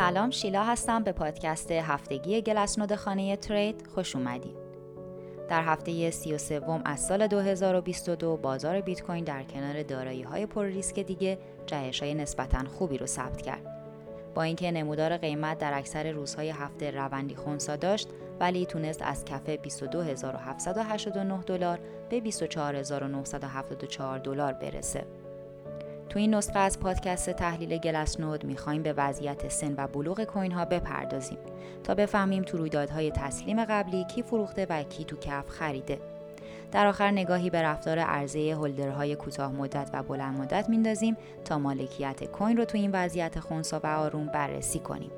سلام 0.00 0.30
شیلا 0.30 0.64
هستم 0.64 1.02
به 1.02 1.12
پادکست 1.12 1.70
هفتگی 1.70 2.42
گلسنود 2.42 2.94
خانه 2.94 3.36
ترید 3.36 3.86
خوش 3.94 4.16
اومدید. 4.16 4.56
در 5.48 5.62
هفته 5.62 6.10
33 6.10 6.60
از 6.84 7.00
سال 7.00 7.26
2022 7.26 8.36
بازار 8.36 8.80
بیت 8.80 9.02
کوین 9.02 9.24
در 9.24 9.42
کنار 9.42 9.82
دارایی 9.82 10.22
های 10.22 10.46
پر 10.46 10.64
ریسک 10.64 11.00
دیگه 11.00 11.38
جهش 11.66 12.02
های 12.02 12.14
نسبتا 12.14 12.64
خوبی 12.68 12.98
رو 12.98 13.06
ثبت 13.06 13.42
کرد. 13.42 13.66
با 14.34 14.42
اینکه 14.42 14.70
نمودار 14.70 15.16
قیمت 15.16 15.58
در 15.58 15.78
اکثر 15.78 16.12
روزهای 16.12 16.50
هفته 16.50 16.90
روندی 16.90 17.34
خونسا 17.34 17.76
داشت 17.76 18.08
ولی 18.40 18.66
تونست 18.66 19.02
از 19.02 19.24
کف 19.24 19.48
22789 19.48 21.42
دلار 21.42 21.78
به 22.10 22.20
24974 22.20 24.18
دلار 24.18 24.52
برسه. 24.52 25.19
تو 26.10 26.18
این 26.18 26.34
نسخه 26.34 26.58
از 26.58 26.80
پادکست 26.80 27.30
تحلیل 27.30 27.78
گلس 27.78 28.20
نود 28.20 28.44
می‌خوایم 28.44 28.82
به 28.82 28.92
وضعیت 28.92 29.48
سن 29.48 29.74
و 29.76 29.86
بلوغ 29.86 30.24
کوین 30.24 30.52
ها 30.52 30.64
بپردازیم 30.64 31.38
تا 31.84 31.94
بفهمیم 31.94 32.42
تو 32.42 32.58
رویدادهای 32.58 33.10
تسلیم 33.10 33.64
قبلی 33.64 34.04
کی 34.04 34.22
فروخته 34.22 34.66
و 34.70 34.82
کی 34.82 35.04
تو 35.04 35.16
کف 35.16 35.48
خریده. 35.48 35.98
در 36.72 36.86
آخر 36.86 37.10
نگاهی 37.10 37.50
به 37.50 37.62
رفتار 37.62 37.98
عرضه 37.98 38.54
هولدرهای 38.54 39.16
کوتاه 39.16 39.52
مدت 39.52 39.90
و 39.92 40.02
بلند 40.02 40.40
مدت 40.40 40.68
میندازیم 40.68 41.16
تا 41.44 41.58
مالکیت 41.58 42.24
کوین 42.24 42.56
رو 42.56 42.64
تو 42.64 42.78
این 42.78 42.90
وضعیت 42.92 43.40
خونسا 43.40 43.80
و 43.84 43.86
آروم 43.86 44.26
بررسی 44.26 44.78
کنیم. 44.78 45.10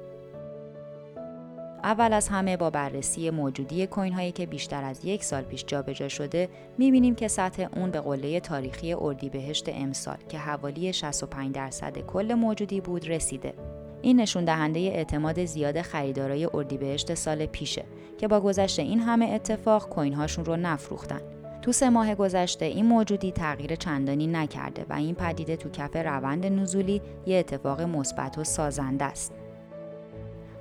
اول 1.84 2.12
از 2.12 2.28
همه 2.28 2.56
با 2.56 2.70
بررسی 2.70 3.30
موجودی 3.30 3.86
کوین 3.86 4.12
هایی 4.12 4.32
که 4.32 4.46
بیشتر 4.46 4.84
از 4.84 5.04
یک 5.04 5.24
سال 5.24 5.42
پیش 5.42 5.64
جابجا 5.66 6.08
شده 6.08 6.48
می‌بینیم 6.78 7.14
که 7.14 7.28
سطح 7.28 7.66
اون 7.76 7.90
به 7.90 8.00
قله 8.00 8.40
تاریخی 8.40 8.94
اردیبهشت 8.94 9.68
امسال 9.68 10.16
که 10.28 10.38
حوالی 10.38 10.92
65 10.92 11.54
درصد 11.54 11.98
کل 11.98 12.34
موجودی 12.34 12.80
بود 12.80 13.08
رسیده. 13.08 13.54
این 14.02 14.20
نشون 14.20 14.44
دهنده 14.44 14.80
اعتماد 14.80 15.44
زیاد 15.44 15.80
خریدارای 15.80 16.48
اردیبهشت 16.54 17.14
سال 17.14 17.46
پیشه 17.46 17.84
که 18.18 18.28
با 18.28 18.40
گذشت 18.40 18.78
این 18.78 19.00
همه 19.00 19.26
اتفاق 19.26 19.88
کوین 19.88 20.14
هاشون 20.14 20.44
رو 20.44 20.56
نفروختن. 20.56 21.20
تو 21.62 21.72
سه 21.72 21.90
ماه 21.90 22.14
گذشته 22.14 22.64
این 22.64 22.86
موجودی 22.86 23.32
تغییر 23.32 23.74
چندانی 23.74 24.26
نکرده 24.26 24.86
و 24.88 24.92
این 24.92 25.14
پدیده 25.14 25.56
تو 25.56 25.68
کف 25.68 25.96
روند 25.96 26.46
نزولی 26.46 27.02
یه 27.26 27.38
اتفاق 27.38 27.80
مثبت 27.80 28.38
و 28.38 28.44
سازنده 28.44 29.04
است. 29.04 29.41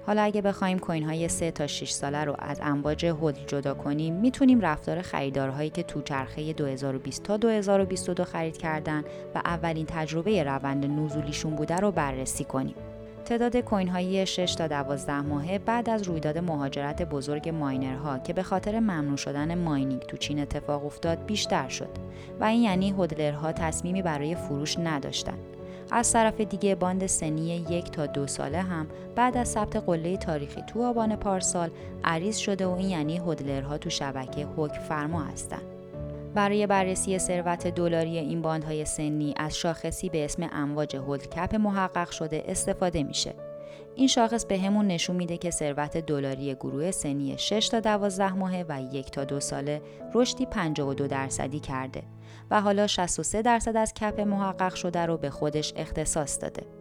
حالا 0.07 0.21
اگه 0.21 0.41
بخوایم 0.41 0.79
کوین 0.79 1.03
های 1.03 1.27
3 1.27 1.51
تا 1.51 1.67
6 1.67 1.91
ساله 1.91 2.23
رو 2.23 2.35
از 2.39 2.59
امواج 2.63 3.05
هولد 3.05 3.47
جدا 3.47 3.73
کنیم 3.73 4.13
می‌تونیم 4.13 4.61
رفتار 4.61 5.01
خریدارهایی 5.01 5.69
که 5.69 5.83
تو 5.83 6.01
چرخه 6.01 6.53
2020 6.53 7.23
تا 7.23 7.37
2022 7.37 8.23
خرید 8.23 8.57
کردن 8.57 9.03
و 9.35 9.41
اولین 9.45 9.85
تجربه 9.85 10.43
روند 10.43 10.85
نزولیشون 10.85 11.55
بوده 11.55 11.75
رو 11.75 11.91
بررسی 11.91 12.43
کنیم. 12.43 12.75
تعداد 13.25 13.57
کوین 13.57 13.87
های 13.87 14.25
6 14.25 14.55
تا 14.55 14.67
12 14.67 15.21
ماهه 15.21 15.59
بعد 15.59 15.89
از 15.89 16.03
رویداد 16.03 16.37
مهاجرت 16.37 17.01
بزرگ 17.01 17.49
ماینرها 17.49 18.19
که 18.19 18.33
به 18.33 18.43
خاطر 18.43 18.79
ممنوع 18.79 19.17
شدن 19.17 19.55
ماینینگ 19.55 20.01
تو 20.01 20.17
چین 20.17 20.39
اتفاق 20.39 20.85
افتاد 20.85 21.25
بیشتر 21.25 21.69
شد 21.69 21.89
و 22.39 22.43
این 22.43 22.61
یعنی 22.61 22.89
هودلرها 22.89 23.51
تصمیمی 23.51 24.01
برای 24.01 24.35
فروش 24.35 24.77
نداشتند. 24.79 25.60
از 25.91 26.13
طرف 26.13 26.41
دیگه 26.41 26.75
باند 26.75 27.05
سنی 27.05 27.65
یک 27.69 27.91
تا 27.91 28.05
دو 28.05 28.27
ساله 28.27 28.61
هم 28.61 28.87
بعد 29.15 29.37
از 29.37 29.47
ثبت 29.47 29.75
قله 29.75 30.17
تاریخی 30.17 30.61
تو 30.61 30.83
آبان 30.83 31.15
پارسال 31.15 31.69
عریض 32.03 32.37
شده 32.37 32.65
و 32.65 32.71
این 32.71 32.89
یعنی 32.89 33.17
هودلرها 33.17 33.77
تو 33.77 33.89
شبکه 33.89 34.47
حکم 34.57 34.79
فرما 34.79 35.23
هستند. 35.23 35.61
برای 36.35 36.67
بررسی 36.67 37.19
ثروت 37.19 37.67
دلاری 37.67 38.17
این 38.17 38.41
باندهای 38.41 38.85
سنی 38.85 39.33
از 39.37 39.57
شاخصی 39.57 40.09
به 40.09 40.25
اسم 40.25 40.49
امواج 40.51 40.95
هولد 40.95 41.29
کپ 41.29 41.55
محقق 41.55 42.09
شده 42.11 42.43
استفاده 42.47 43.03
میشه. 43.03 43.33
این 43.95 44.07
شاخص 44.07 44.45
به 44.45 44.59
همون 44.59 44.87
نشون 44.87 45.15
میده 45.15 45.37
که 45.37 45.51
ثروت 45.51 45.97
دلاری 45.97 46.55
گروه 46.55 46.91
سنی 46.91 47.37
6 47.37 47.69
تا 47.69 47.79
12 47.79 48.33
ماهه 48.33 48.65
و 48.69 48.81
یک 48.93 49.11
تا 49.11 49.23
دو 49.23 49.39
ساله 49.39 49.81
رشدی 50.13 50.45
52 50.45 51.07
درصدی 51.07 51.59
کرده 51.59 52.03
و 52.51 52.61
حالا 52.61 52.87
63 52.87 53.41
درصد 53.41 53.77
از 53.77 53.93
کپ 53.93 54.19
محقق 54.19 54.75
شده 54.75 55.05
رو 55.05 55.17
به 55.17 55.29
خودش 55.29 55.73
اختصاص 55.75 56.41
داده. 56.41 56.80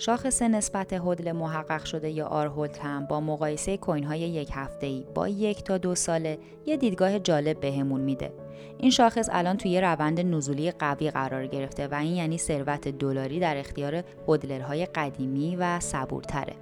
شاخص 0.00 0.42
نسبت 0.42 0.92
هدل 0.92 1.32
محقق 1.32 1.84
شده 1.84 2.10
یا 2.10 2.26
آر 2.26 2.46
هولد 2.46 2.76
هم 2.76 3.06
با 3.06 3.20
مقایسه 3.20 3.76
کوین 3.76 4.04
های 4.04 4.20
یک 4.20 4.50
هفته 4.52 4.86
ای 4.86 5.04
با 5.14 5.28
یک 5.28 5.64
تا 5.64 5.78
دو 5.78 5.94
ساله 5.94 6.38
یه 6.66 6.76
دیدگاه 6.76 7.18
جالب 7.18 7.60
بهمون 7.60 8.00
میده. 8.00 8.32
این 8.78 8.90
شاخص 8.90 9.28
الان 9.32 9.56
توی 9.56 9.80
روند 9.80 10.20
نزولی 10.20 10.70
قوی 10.70 11.10
قرار 11.10 11.46
گرفته 11.46 11.88
و 11.88 11.94
این 11.94 12.14
یعنی 12.14 12.38
ثروت 12.38 12.88
دلاری 12.88 13.40
در 13.40 13.56
اختیار 13.56 14.04
هدلرهای 14.28 14.86
قدیمی 14.86 15.56
و 15.56 15.80
صبورتره. 15.80 16.54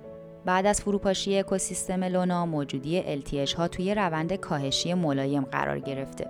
بعد 0.45 0.67
از 0.67 0.81
فروپاشی 0.81 1.39
اکوسیستم 1.39 2.05
لونا 2.05 2.47
موجودی 2.47 3.03
LTH 3.23 3.55
ها 3.55 3.69
توی 3.69 3.95
روند 3.95 4.33
کاهشی 4.33 4.95
ملایم 4.95 5.43
قرار 5.43 5.79
گرفته 5.79 6.27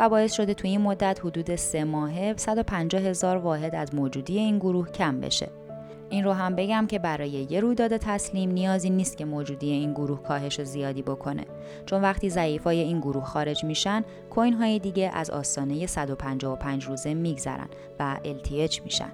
و 0.00 0.08
باعث 0.08 0.32
شده 0.32 0.54
توی 0.54 0.70
این 0.70 0.80
مدت 0.80 1.20
حدود 1.24 1.56
سه 1.56 1.84
ماهه 1.84 2.34
150 2.36 3.02
هزار 3.02 3.36
واحد 3.36 3.74
از 3.74 3.94
موجودی 3.94 4.38
این 4.38 4.58
گروه 4.58 4.90
کم 4.90 5.20
بشه. 5.20 5.61
این 6.12 6.24
رو 6.24 6.32
هم 6.32 6.56
بگم 6.56 6.86
که 6.86 6.98
برای 6.98 7.46
یه 7.50 7.60
رویداد 7.60 7.96
تسلیم 7.96 8.50
نیازی 8.50 8.90
نیست 8.90 9.16
که 9.16 9.24
موجودی 9.24 9.70
این 9.70 9.92
گروه 9.92 10.22
کاهش 10.22 10.62
زیادی 10.62 11.02
بکنه. 11.02 11.44
چون 11.86 12.02
وقتی 12.02 12.30
ضعیفای 12.30 12.80
این 12.80 13.00
گروه 13.00 13.24
خارج 13.24 13.64
میشن 13.64 14.04
کوین 14.30 14.54
های 14.54 14.78
دیگه 14.78 15.10
از 15.14 15.30
آستانه 15.30 15.86
155 15.86 16.84
روزه 16.84 17.14
میگذرن 17.14 17.68
و 18.00 18.16
LTH 18.24 18.82
میشن. 18.82 19.12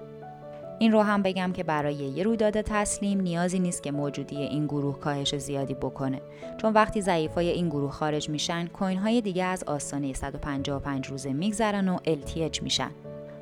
این 0.79 0.91
رو 0.91 1.01
هم 1.01 1.23
بگم 1.23 1.51
که 1.53 1.63
برای 1.63 1.95
یه 1.95 2.23
رویداد 2.23 2.61
تسلیم 2.61 3.21
نیازی 3.21 3.59
نیست 3.59 3.83
که 3.83 3.91
موجودی 3.91 4.37
این 4.37 4.65
گروه 4.65 4.99
کاهش 4.99 5.35
زیادی 5.35 5.73
بکنه. 5.73 6.21
چون 6.57 6.73
وقتی 6.73 7.01
ضعیفای 7.01 7.49
این 7.49 7.69
گروه 7.69 7.91
خارج 7.91 8.29
میشن 8.29 8.67
کوین 8.67 8.97
های 8.97 9.21
دیگه 9.21 9.43
از 9.43 9.63
آستانه 9.63 10.13
155 10.13 11.07
روزه 11.07 11.33
میگذرن 11.33 11.89
و 11.89 11.97
LTH 11.97 12.61
میشن. 12.61 12.91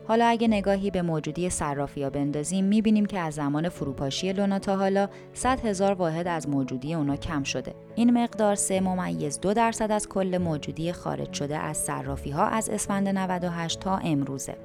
حالا 0.07 0.25
اگه 0.25 0.47
نگاهی 0.47 0.91
به 0.91 1.01
موجودی 1.01 1.49
صرافیا 1.49 2.09
بندازیم 2.09 2.65
می‌بینیم 2.65 3.05
که 3.05 3.19
از 3.19 3.33
زمان 3.33 3.69
فروپاشی 3.69 4.33
لونا 4.33 4.59
تا 4.59 4.75
حالا 4.75 5.09
100 5.33 5.65
هزار 5.65 5.93
واحد 5.93 6.27
از 6.27 6.49
موجودی 6.49 6.93
اونا 6.93 7.15
کم 7.15 7.43
شده. 7.43 7.73
این 7.95 8.23
مقدار 8.23 8.55
3 8.55 8.79
ممیز 8.81 9.39
دو 9.39 9.53
درصد 9.53 9.91
از 9.91 10.07
کل 10.07 10.37
موجودی 10.37 10.91
خارج 10.91 11.33
شده 11.33 11.57
از 11.57 11.77
صرافی 11.77 12.31
ها 12.31 12.47
از 12.47 12.69
اسفند 12.69 13.07
98 13.07 13.79
تا 13.79 13.97
امروزه. 13.97 14.55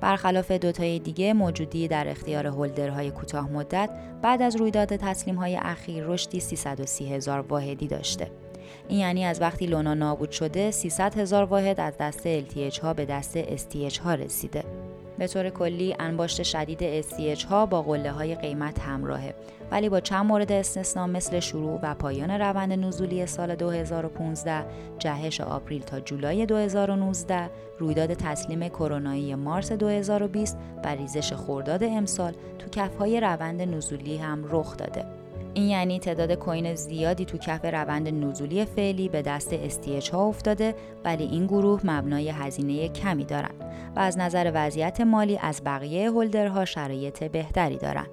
برخلاف 0.00 0.50
دوتای 0.50 0.98
دیگه 0.98 1.32
موجودی 1.32 1.88
در 1.88 2.08
اختیار 2.08 2.46
هولدرهای 2.46 3.10
کوتاه 3.10 3.52
مدت 3.52 3.90
بعد 4.22 4.42
از 4.42 4.56
رویداد 4.56 4.96
تسلیم 4.96 5.34
های 5.34 5.56
اخیر 5.56 6.04
رشدی 6.04 6.40
330 6.40 7.14
هزار 7.14 7.40
واحدی 7.40 7.86
داشته. 7.86 8.30
این 8.88 8.98
یعنی 8.98 9.24
از 9.24 9.40
وقتی 9.40 9.66
لونا 9.66 9.94
نابود 9.94 10.30
شده 10.30 10.70
300 10.70 11.18
هزار 11.18 11.44
واحد 11.44 11.80
از 11.80 11.94
دست 12.00 12.40
LTH 12.40 12.78
ها 12.78 12.94
به 12.94 13.04
دست 13.04 13.56
STH 13.56 13.98
ها 13.98 14.14
رسیده. 14.14 14.64
به 15.18 15.26
طور 15.26 15.50
کلی 15.50 15.96
انباشت 15.98 16.42
شدید 16.42 17.02
STH 17.02 17.44
ها 17.44 17.66
با 17.66 17.82
قله 17.82 18.10
های 18.10 18.34
قیمت 18.34 18.80
همراهه 18.80 19.34
ولی 19.70 19.88
با 19.88 20.00
چند 20.00 20.26
مورد 20.26 20.52
استثنا 20.52 21.06
مثل 21.06 21.40
شروع 21.40 21.80
و 21.82 21.94
پایان 21.94 22.30
روند 22.30 22.72
نزولی 22.72 23.26
سال 23.26 23.54
2015 23.54 24.64
جهش 24.98 25.40
آپریل 25.40 25.82
تا 25.82 26.00
جولای 26.00 26.46
2019 26.46 27.50
رویداد 27.78 28.14
تسلیم 28.14 28.68
کرونایی 28.68 29.34
مارس 29.34 29.72
2020 29.72 30.58
و 30.84 30.88
ریزش 30.88 31.32
خورداد 31.32 31.84
امسال 31.84 32.32
تو 32.58 32.70
کفهای 32.70 33.20
روند 33.20 33.62
نزولی 33.62 34.16
هم 34.16 34.44
رخ 34.50 34.76
داده 34.76 35.04
این 35.56 35.68
یعنی 35.68 35.98
تعداد 35.98 36.32
کوین 36.32 36.74
زیادی 36.74 37.24
تو 37.24 37.38
کف 37.38 37.64
روند 37.64 38.08
نزولی 38.08 38.64
فعلی 38.64 39.08
به 39.08 39.22
دست 39.22 39.68
STH 39.68 40.10
ها 40.10 40.26
افتاده 40.26 40.74
ولی 41.04 41.24
این 41.24 41.46
گروه 41.46 41.80
مبنای 41.84 42.28
هزینه 42.28 42.88
کمی 42.88 43.24
دارن 43.24 43.54
و 43.96 44.00
از 44.00 44.18
نظر 44.18 44.52
وضعیت 44.54 45.00
مالی 45.00 45.38
از 45.38 45.62
بقیه 45.64 46.10
هولدرها 46.10 46.64
شرایط 46.64 47.24
بهتری 47.24 47.76
دارن. 47.76 48.06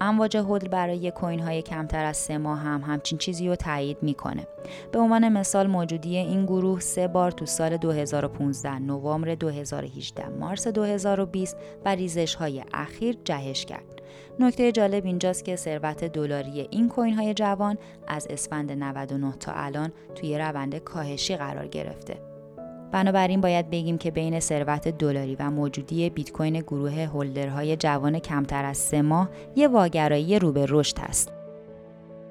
امواج 0.00 0.36
هولد 0.36 0.70
برای 0.70 1.10
کوین 1.10 1.40
های 1.40 1.62
کمتر 1.62 2.04
از 2.04 2.16
سه 2.16 2.38
ماه 2.38 2.58
هم 2.58 2.80
همچین 2.80 3.18
چیزی 3.18 3.48
رو 3.48 3.56
تایید 3.56 3.98
می‌کنه. 4.02 4.46
به 4.92 4.98
عنوان 4.98 5.28
مثال 5.28 5.66
موجودی 5.66 6.16
این 6.16 6.46
گروه 6.46 6.80
سه 6.80 7.08
بار 7.08 7.30
تو 7.30 7.46
سال 7.46 7.76
2015 7.76 8.78
نوامبر 8.78 9.34
2018 9.34 10.28
مارس 10.28 10.68
2020 10.68 11.56
و 11.84 11.88
ریزش 11.88 12.34
های 12.34 12.64
اخیر 12.72 13.18
جهش 13.24 13.64
کرد. 13.64 13.97
نکته 14.40 14.72
جالب 14.72 15.06
اینجاست 15.06 15.44
که 15.44 15.56
ثروت 15.56 16.04
دلاری 16.04 16.68
این 16.70 16.88
کوین 16.88 17.14
های 17.14 17.34
جوان 17.34 17.78
از 18.06 18.26
اسفند 18.30 18.72
99 18.72 19.32
تا 19.40 19.52
الان 19.52 19.92
توی 20.14 20.38
روند 20.38 20.78
کاهشی 20.78 21.36
قرار 21.36 21.66
گرفته. 21.66 22.16
بنابراین 22.92 23.40
باید 23.40 23.70
بگیم 23.70 23.98
که 23.98 24.10
بین 24.10 24.40
ثروت 24.40 24.88
دلاری 24.88 25.36
و 25.36 25.50
موجودی 25.50 26.10
بیت 26.10 26.32
کوین 26.32 26.60
گروه 26.60 26.92
هولدرهای 26.92 27.76
جوان 27.76 28.18
کمتر 28.18 28.64
از 28.64 28.78
سه 28.78 29.02
ماه 29.02 29.28
یه 29.56 29.68
واگرایی 29.68 30.38
رو 30.38 30.52
به 30.52 30.66
رشد 30.68 30.98
هست. 30.98 31.37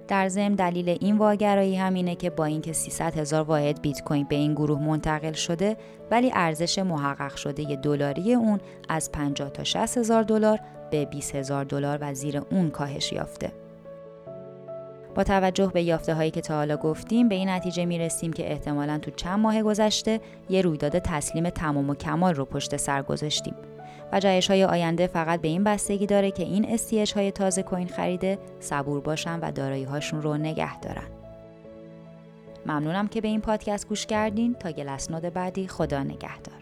در 0.08 0.28
ضمن 0.28 0.56
دلیل 0.56 0.90
این 0.90 1.18
واگرایی 1.18 1.76
هم 1.76 1.94
اینه 1.94 2.16
که 2.16 2.30
با 2.30 2.46
اینکه 2.46 2.74
300 2.74 3.18
هزار 3.18 3.44
واحد 3.44 3.82
بیت 3.82 4.04
کوین 4.04 4.26
به 4.30 4.36
این 4.36 4.54
گروه 4.54 4.80
منتقل 4.82 5.32
شده 5.32 5.78
ولی 6.12 6.32
ارزش 6.34 6.80
محقق 6.80 7.36
شده 7.36 7.76
دلاری 7.76 8.34
اون 8.34 8.60
از 8.90 9.12
50 9.12 9.50
تا 9.50 9.64
60 9.64 9.98
هزار 9.98 10.24
دلار 10.24 10.60
به 10.92 11.06
20 11.06 11.36
هزار 11.36 11.66
دلار 11.66 11.98
و 12.02 12.14
زیر 12.14 12.42
اون 12.52 12.70
کاهش 12.70 13.14
یافته. 13.14 13.52
با 15.16 15.24
توجه 15.24 15.72
به 15.74 15.82
یافته 15.82 16.14
هایی 16.14 16.32
که 16.32 16.42
تا 16.42 16.56
حالا 16.56 16.78
گفتیم 16.78 17.30
به 17.30 17.36
این 17.36 17.50
نتیجه 17.50 17.86
می 17.86 18.00
رسیم 18.00 18.34
که 18.34 18.52
احتمالا 18.52 18.98
تو 18.98 19.12
چند 19.12 19.40
ماه 19.40 19.62
گذشته 19.64 20.20
یه 20.50 20.62
رویداد 20.62 21.00
تسلیم 21.00 21.50
تمام 21.50 21.90
و 21.90 21.96
کمال 21.96 22.34
رو 22.34 22.46
پشت 22.46 22.78
سر 22.78 23.02
گذاشتیم 23.02 23.54
و 24.12 24.20
جایش 24.20 24.50
های 24.50 24.64
آینده 24.64 25.08
فقط 25.08 25.42
به 25.42 25.48
این 25.48 25.64
بستگی 25.64 26.06
داره 26.06 26.32
که 26.32 26.44
این 26.44 26.74
استیش 26.74 27.14
های 27.14 27.32
تازه 27.32 27.64
کوین 27.64 27.88
خریده 27.88 28.38
صبور 28.60 29.02
باشن 29.02 29.40
و 29.40 29.52
دارایی 29.52 29.84
هاشون 29.84 30.22
رو 30.22 30.38
نگه 30.38 30.80
دارن. 30.80 31.08
ممنونم 32.66 33.08
که 33.08 33.22
به 33.22 33.28
این 33.28 33.42
پادکست 33.42 33.88
گوش 33.88 34.06
کردین 34.06 34.54
تا 34.54 34.72
گلسنود 34.72 35.24
بعدی 35.24 35.68
خدا 35.68 36.04
نگهدار. 36.04 36.57